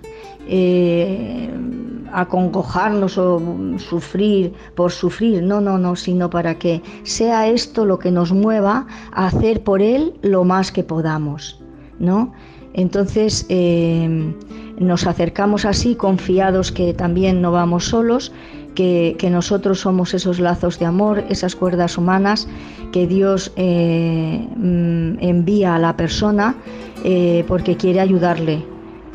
[2.17, 3.43] acongojarnos o
[3.77, 8.87] sufrir por sufrir, no, no, no, sino para que sea esto lo que nos mueva
[9.12, 11.61] a hacer por él lo más que podamos,
[11.99, 12.33] ¿no?
[12.73, 14.33] Entonces eh,
[14.79, 18.33] nos acercamos así confiados que también no vamos solos,
[18.75, 22.49] que, nosotros somos esos lazos de amor, esas cuerdas humanas
[22.93, 26.55] que Dios eh, mm, envía a la persona
[27.05, 28.64] eh, porque quiere ayudarle,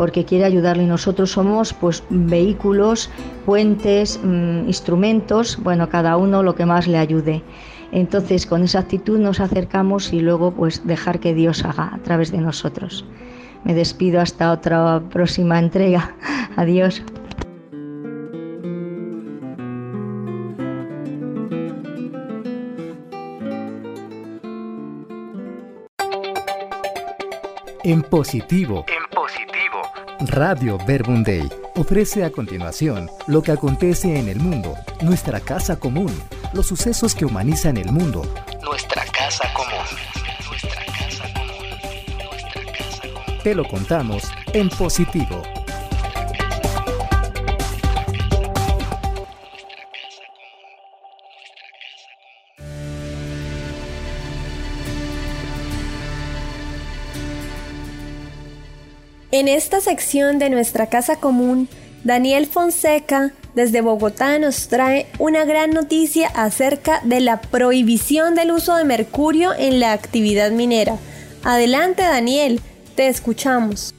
[0.02, 3.12] porque quiere ayudarle y nosotros somos pues vehículos,
[3.46, 7.44] puentes, mm, instrumentos, bueno, cada uno lo que más le ayude.
[7.92, 12.32] Entonces, con esa actitud nos acercamos y luego pues dejar que Dios haga a través
[12.32, 13.06] de nosotros.
[13.64, 16.16] Me despido hasta otra próxima entrega.
[16.56, 17.04] Adiós.
[27.84, 28.86] En positivo.
[30.28, 36.14] Radio Verbum Day ofrece a continuación lo que acontece en el mundo, nuestra casa común,
[36.54, 38.22] los sucesos que humanizan el mundo,
[38.64, 39.72] nuestra casa común.
[40.48, 42.30] Nuestra casa común.
[42.30, 43.40] Nuestra casa común.
[43.44, 45.42] Te lo contamos en positivo.
[59.34, 61.70] En esta sección de nuestra casa común,
[62.04, 68.76] Daniel Fonseca desde Bogotá nos trae una gran noticia acerca de la prohibición del uso
[68.76, 70.98] de mercurio en la actividad minera.
[71.46, 72.60] Adelante Daniel,
[72.96, 73.96] te escuchamos.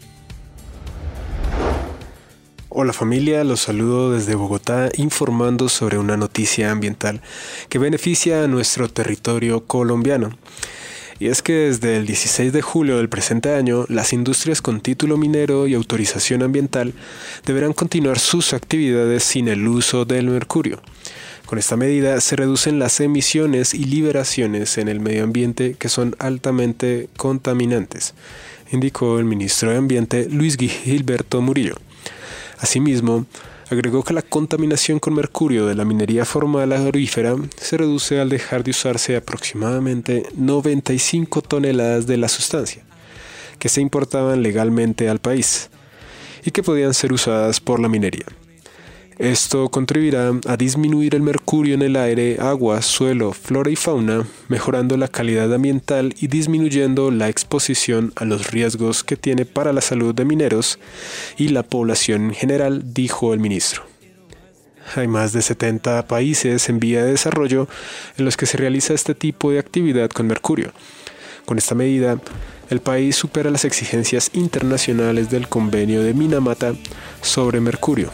[2.69, 7.23] Hola familia, los saludo desde Bogotá informando sobre una noticia ambiental
[7.71, 10.37] que beneficia a nuestro territorio colombiano.
[11.19, 15.17] Y es que desde el 16 de julio del presente año, las industrias con título
[15.17, 16.95] minero y autorización ambiental
[17.47, 20.81] deberán continuar sus actividades sin el uso del mercurio.
[21.47, 26.17] Con esta medida se reducen las emisiones y liberaciones en el medio ambiente que son
[26.19, 28.15] altamente contaminantes,
[28.71, 31.77] indicó el ministro de Ambiente Luis Gilberto Murillo.
[32.59, 33.27] Asimismo,
[33.75, 38.65] agregó que la contaminación con mercurio de la minería formal agrorífera se reduce al dejar
[38.65, 42.83] de usarse aproximadamente 95 toneladas de la sustancia,
[43.59, 45.71] que se importaban legalmente al país
[46.45, 48.27] y que podían ser usadas por la minería.
[49.23, 54.97] Esto contribuirá a disminuir el mercurio en el aire, agua, suelo, flora y fauna, mejorando
[54.97, 60.13] la calidad ambiental y disminuyendo la exposición a los riesgos que tiene para la salud
[60.13, 60.81] de mineros
[61.37, 63.85] y la población en general, dijo el ministro.
[64.97, 67.69] Hay más de 70 países en vía de desarrollo
[68.19, 70.73] en los que se realiza este tipo de actividad con mercurio.
[71.47, 72.19] Con esta medida,
[72.71, 76.75] el país supera las exigencias internacionales del convenio de Minamata
[77.21, 78.11] sobre mercurio,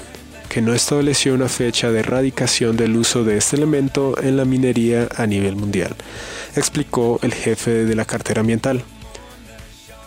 [0.49, 5.09] que no estableció una fecha de erradicación del uso de este elemento en la minería
[5.17, 5.95] a nivel mundial,
[6.57, 8.83] explicó el jefe de la cartera ambiental.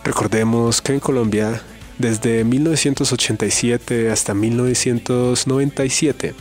[0.04, 1.62] Recordemos que en Colombia,
[1.98, 6.34] desde 1987 hasta 1997,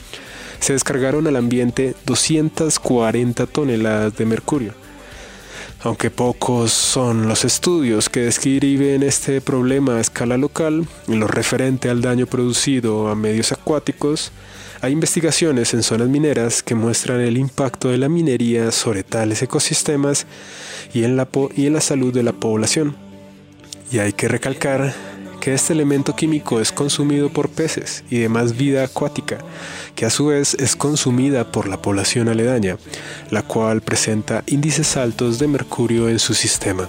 [0.60, 4.81] se descargaron al ambiente 240 toneladas de mercurio
[5.84, 11.90] aunque pocos son los estudios que describen este problema a escala local, en lo referente
[11.90, 14.32] al daño producido a medios acuáticos,
[14.82, 20.26] hay investigaciones en zonas mineras que muestran el impacto de la minería sobre tales ecosistemas
[20.94, 22.96] y en la, y en la salud de la población.
[23.92, 24.94] Y hay que recalcar
[25.42, 29.40] que este elemento químico es consumido por peces y demás vida acuática,
[29.96, 32.78] que a su vez es consumida por la población aledaña,
[33.32, 36.88] la cual presenta índices altos de mercurio en su sistema.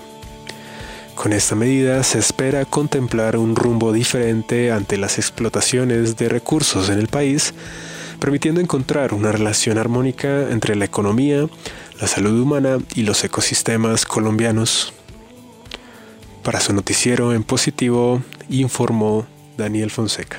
[1.14, 6.98] Con esta medida se espera contemplar un rumbo diferente ante las explotaciones de recursos en
[6.98, 7.54] el país,
[8.20, 11.48] permitiendo encontrar una relación armónica entre la economía,
[12.00, 14.92] la salud humana y los ecosistemas colombianos.
[16.42, 19.26] Para su noticiero en positivo, informó
[19.56, 20.38] Daniel Fonseca.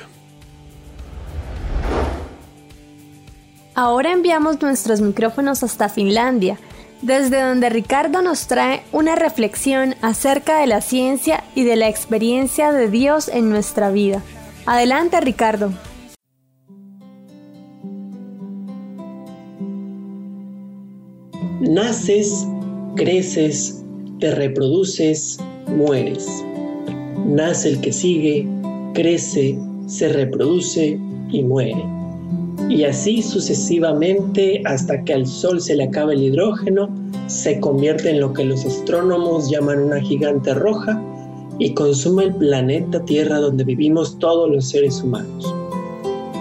[3.74, 6.58] Ahora enviamos nuestros micrófonos hasta Finlandia,
[7.00, 12.70] desde donde Ricardo nos trae una reflexión acerca de la ciencia y de la experiencia
[12.70, 14.22] de Dios en nuestra vida.
[14.66, 15.72] Adelante Ricardo.
[21.60, 22.46] Naces,
[22.94, 23.82] creces,
[24.20, 25.38] te reproduces,
[25.68, 26.26] mueres.
[27.26, 28.46] Nace el que sigue,
[28.94, 30.98] crece, se reproduce
[31.30, 31.84] y muere.
[32.68, 36.88] Y así sucesivamente hasta que al Sol se le acaba el hidrógeno,
[37.26, 41.00] se convierte en lo que los astrónomos llaman una gigante roja
[41.58, 45.52] y consume el planeta Tierra donde vivimos todos los seres humanos.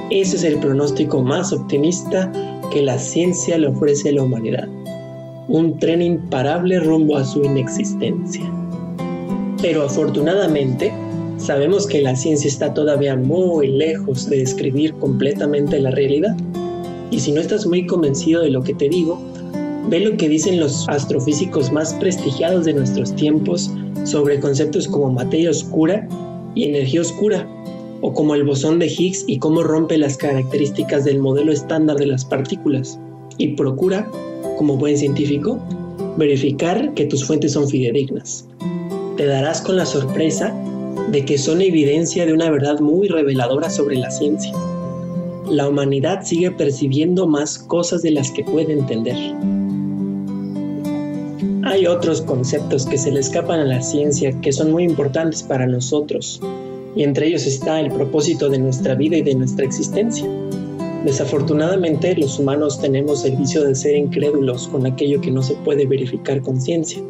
[0.10, 2.32] Ese es el pronóstico más optimista
[2.72, 4.68] que la ciencia le ofrece a la humanidad.
[5.48, 8.42] Un tren imparable rumbo a su inexistencia.
[9.64, 10.91] Pero afortunadamente,
[11.38, 16.36] sabemos que la ciencia está todavía muy lejos de describir completamente la realidad.
[17.11, 19.22] Y si no estás muy convencido de lo que te digo,
[19.88, 23.72] ve lo que dicen los astrofísicos más prestigiados de nuestros tiempos
[24.03, 26.09] sobre conceptos como materia oscura
[26.55, 27.47] y energía oscura,
[28.01, 32.07] o como el bosón de Higgs y cómo rompe las características del modelo estándar de
[32.07, 32.99] las partículas.
[33.38, 34.11] Y procura,
[34.57, 35.57] como buen científico,
[36.18, 38.45] verificar que tus fuentes son fidedignas.
[39.18, 40.51] Te darás con la sorpresa
[41.11, 44.51] de que son evidencia de una verdad muy reveladora sobre la ciencia.
[45.47, 49.16] La humanidad sigue percibiendo más cosas de las que puede entender.
[51.64, 55.68] Hay otros conceptos que se le escapan a la ciencia que son muy importantes para
[55.68, 56.41] nosotros,
[56.95, 60.28] y entre ellos está el propósito de nuestra vida y de nuestra existencia.
[61.05, 65.86] Desafortunadamente, los humanos tenemos el vicio de ser incrédulos con aquello que no se puede
[65.86, 67.01] verificar con ciencia.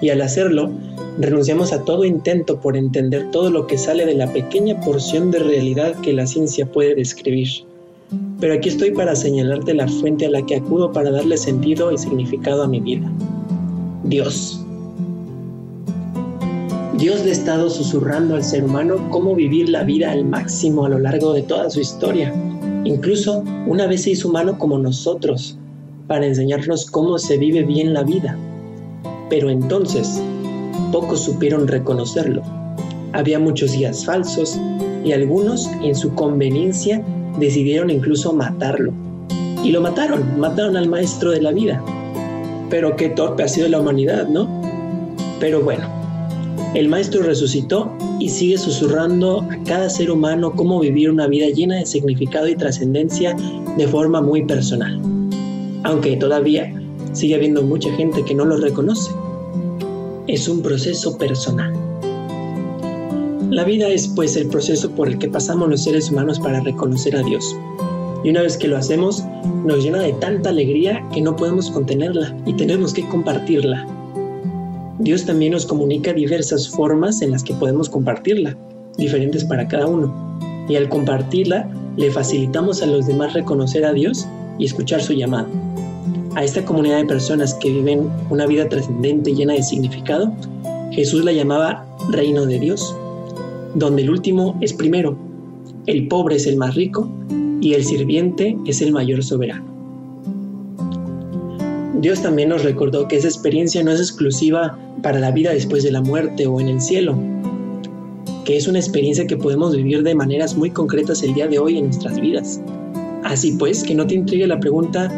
[0.00, 0.70] Y al hacerlo,
[1.18, 5.38] renunciamos a todo intento por entender todo lo que sale de la pequeña porción de
[5.38, 7.48] realidad que la ciencia puede describir.
[8.40, 11.98] Pero aquí estoy para señalarte la fuente a la que acudo para darle sentido y
[11.98, 13.10] significado a mi vida.
[14.04, 14.60] Dios.
[16.98, 20.88] Dios le ha estado susurrando al ser humano cómo vivir la vida al máximo a
[20.88, 22.32] lo largo de toda su historia.
[22.84, 25.58] Incluso una vez se hizo humano como nosotros,
[26.06, 28.38] para enseñarnos cómo se vive bien la vida.
[29.28, 30.22] Pero entonces,
[30.92, 32.42] pocos supieron reconocerlo.
[33.12, 34.58] Había muchos guías falsos
[35.04, 37.02] y algunos, en su conveniencia,
[37.38, 38.92] decidieron incluso matarlo.
[39.62, 41.82] Y lo mataron, mataron al maestro de la vida.
[42.70, 44.48] Pero qué torpe ha sido la humanidad, ¿no?
[45.40, 45.86] Pero bueno,
[46.74, 51.76] el maestro resucitó y sigue susurrando a cada ser humano cómo vivir una vida llena
[51.76, 53.36] de significado y trascendencia
[53.76, 55.00] de forma muy personal.
[55.84, 56.72] Aunque todavía
[57.16, 59.10] sigue habiendo mucha gente que no lo reconoce.
[60.26, 61.72] Es un proceso personal.
[63.50, 67.16] La vida es pues el proceso por el que pasamos los seres humanos para reconocer
[67.16, 67.56] a Dios.
[68.22, 69.24] Y una vez que lo hacemos,
[69.64, 73.86] nos llena de tanta alegría que no podemos contenerla y tenemos que compartirla.
[74.98, 78.56] Dios también nos comunica diversas formas en las que podemos compartirla,
[78.98, 80.38] diferentes para cada uno.
[80.68, 84.26] Y al compartirla, le facilitamos a los demás reconocer a Dios
[84.58, 85.46] y escuchar su llamado.
[86.36, 90.30] A esta comunidad de personas que viven una vida trascendente llena de significado,
[90.92, 92.94] Jesús la llamaba Reino de Dios,
[93.74, 95.16] donde el último es primero,
[95.86, 97.08] el pobre es el más rico
[97.62, 99.64] y el sirviente es el mayor soberano.
[102.02, 105.90] Dios también nos recordó que esa experiencia no es exclusiva para la vida después de
[105.90, 107.16] la muerte o en el cielo,
[108.44, 111.78] que es una experiencia que podemos vivir de maneras muy concretas el día de hoy
[111.78, 112.60] en nuestras vidas.
[113.24, 115.10] Así pues, que no te intrigue la pregunta,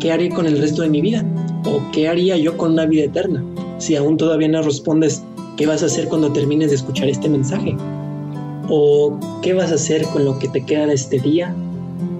[0.00, 1.24] ¿qué haré con el resto de mi vida?
[1.64, 3.44] ¿O qué haría yo con una vida eterna?
[3.78, 5.22] Si aún todavía no respondes,
[5.56, 7.76] ¿qué vas a hacer cuando termines de escuchar este mensaje?
[8.68, 11.54] ¿O qué vas a hacer con lo que te queda de este día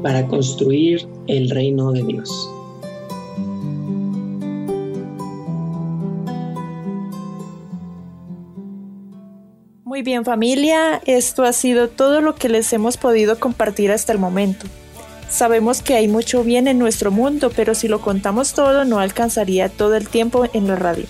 [0.03, 2.51] para construir el reino de Dios?
[9.85, 14.19] Muy bien familia, esto ha sido todo lo que les hemos podido compartir hasta el
[14.19, 14.67] momento.
[15.29, 19.69] Sabemos que hay mucho bien en nuestro mundo, pero si lo contamos todo no alcanzaría
[19.69, 21.07] todo el tiempo en la radio.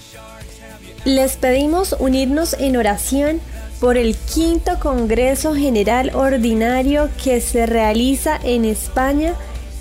[1.04, 3.40] Les pedimos unirnos en oración
[3.80, 9.34] por el quinto Congreso General Ordinario que se realiza en España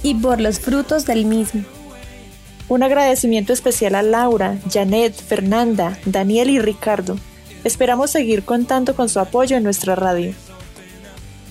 [0.03, 1.63] y por los frutos del mismo.
[2.67, 7.17] Un agradecimiento especial a Laura, Janet, Fernanda, Daniel y Ricardo.
[7.63, 10.33] Esperamos seguir contando con su apoyo en nuestra radio.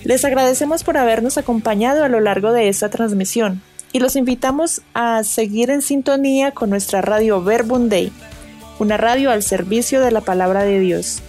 [0.05, 5.23] Les agradecemos por habernos acompañado a lo largo de esta transmisión y los invitamos a
[5.23, 8.11] seguir en sintonía con nuestra radio Verbum Day,
[8.77, 11.23] una radio al servicio de la palabra de Dios.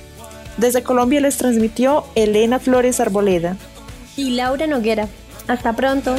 [0.59, 3.57] Desde Colombia les transmitió Elena Flores Arboleda
[4.15, 5.09] y Laura Noguera.
[5.49, 6.15] Hasta pronto.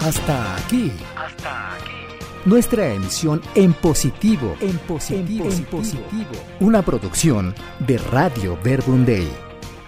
[0.00, 0.90] Hasta aquí.
[2.48, 6.30] Nuestra emisión en positivo, en positivo, en positivo.
[6.60, 9.04] Una producción de Radio Verbum.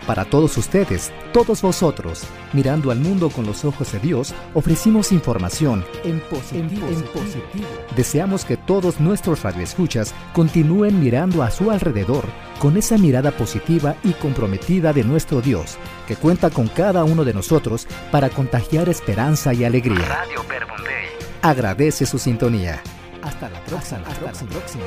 [0.06, 5.86] Para todos ustedes, todos vosotros, mirando al mundo con los ojos de Dios, ofrecimos información
[6.04, 6.86] en positivo.
[6.86, 7.66] En positivo.
[7.96, 12.26] Deseamos que todos nuestros radioescuchas continúen mirando a su alrededor
[12.58, 17.32] con esa mirada positiva y comprometida de nuestro Dios, que cuenta con cada uno de
[17.32, 20.04] nosotros para contagiar esperanza y alegría.
[20.04, 20.80] Radio Verbum.
[21.42, 22.82] Agradece su sintonía.
[23.22, 24.02] Hasta la próxima.
[24.06, 24.84] Hasta la próxima.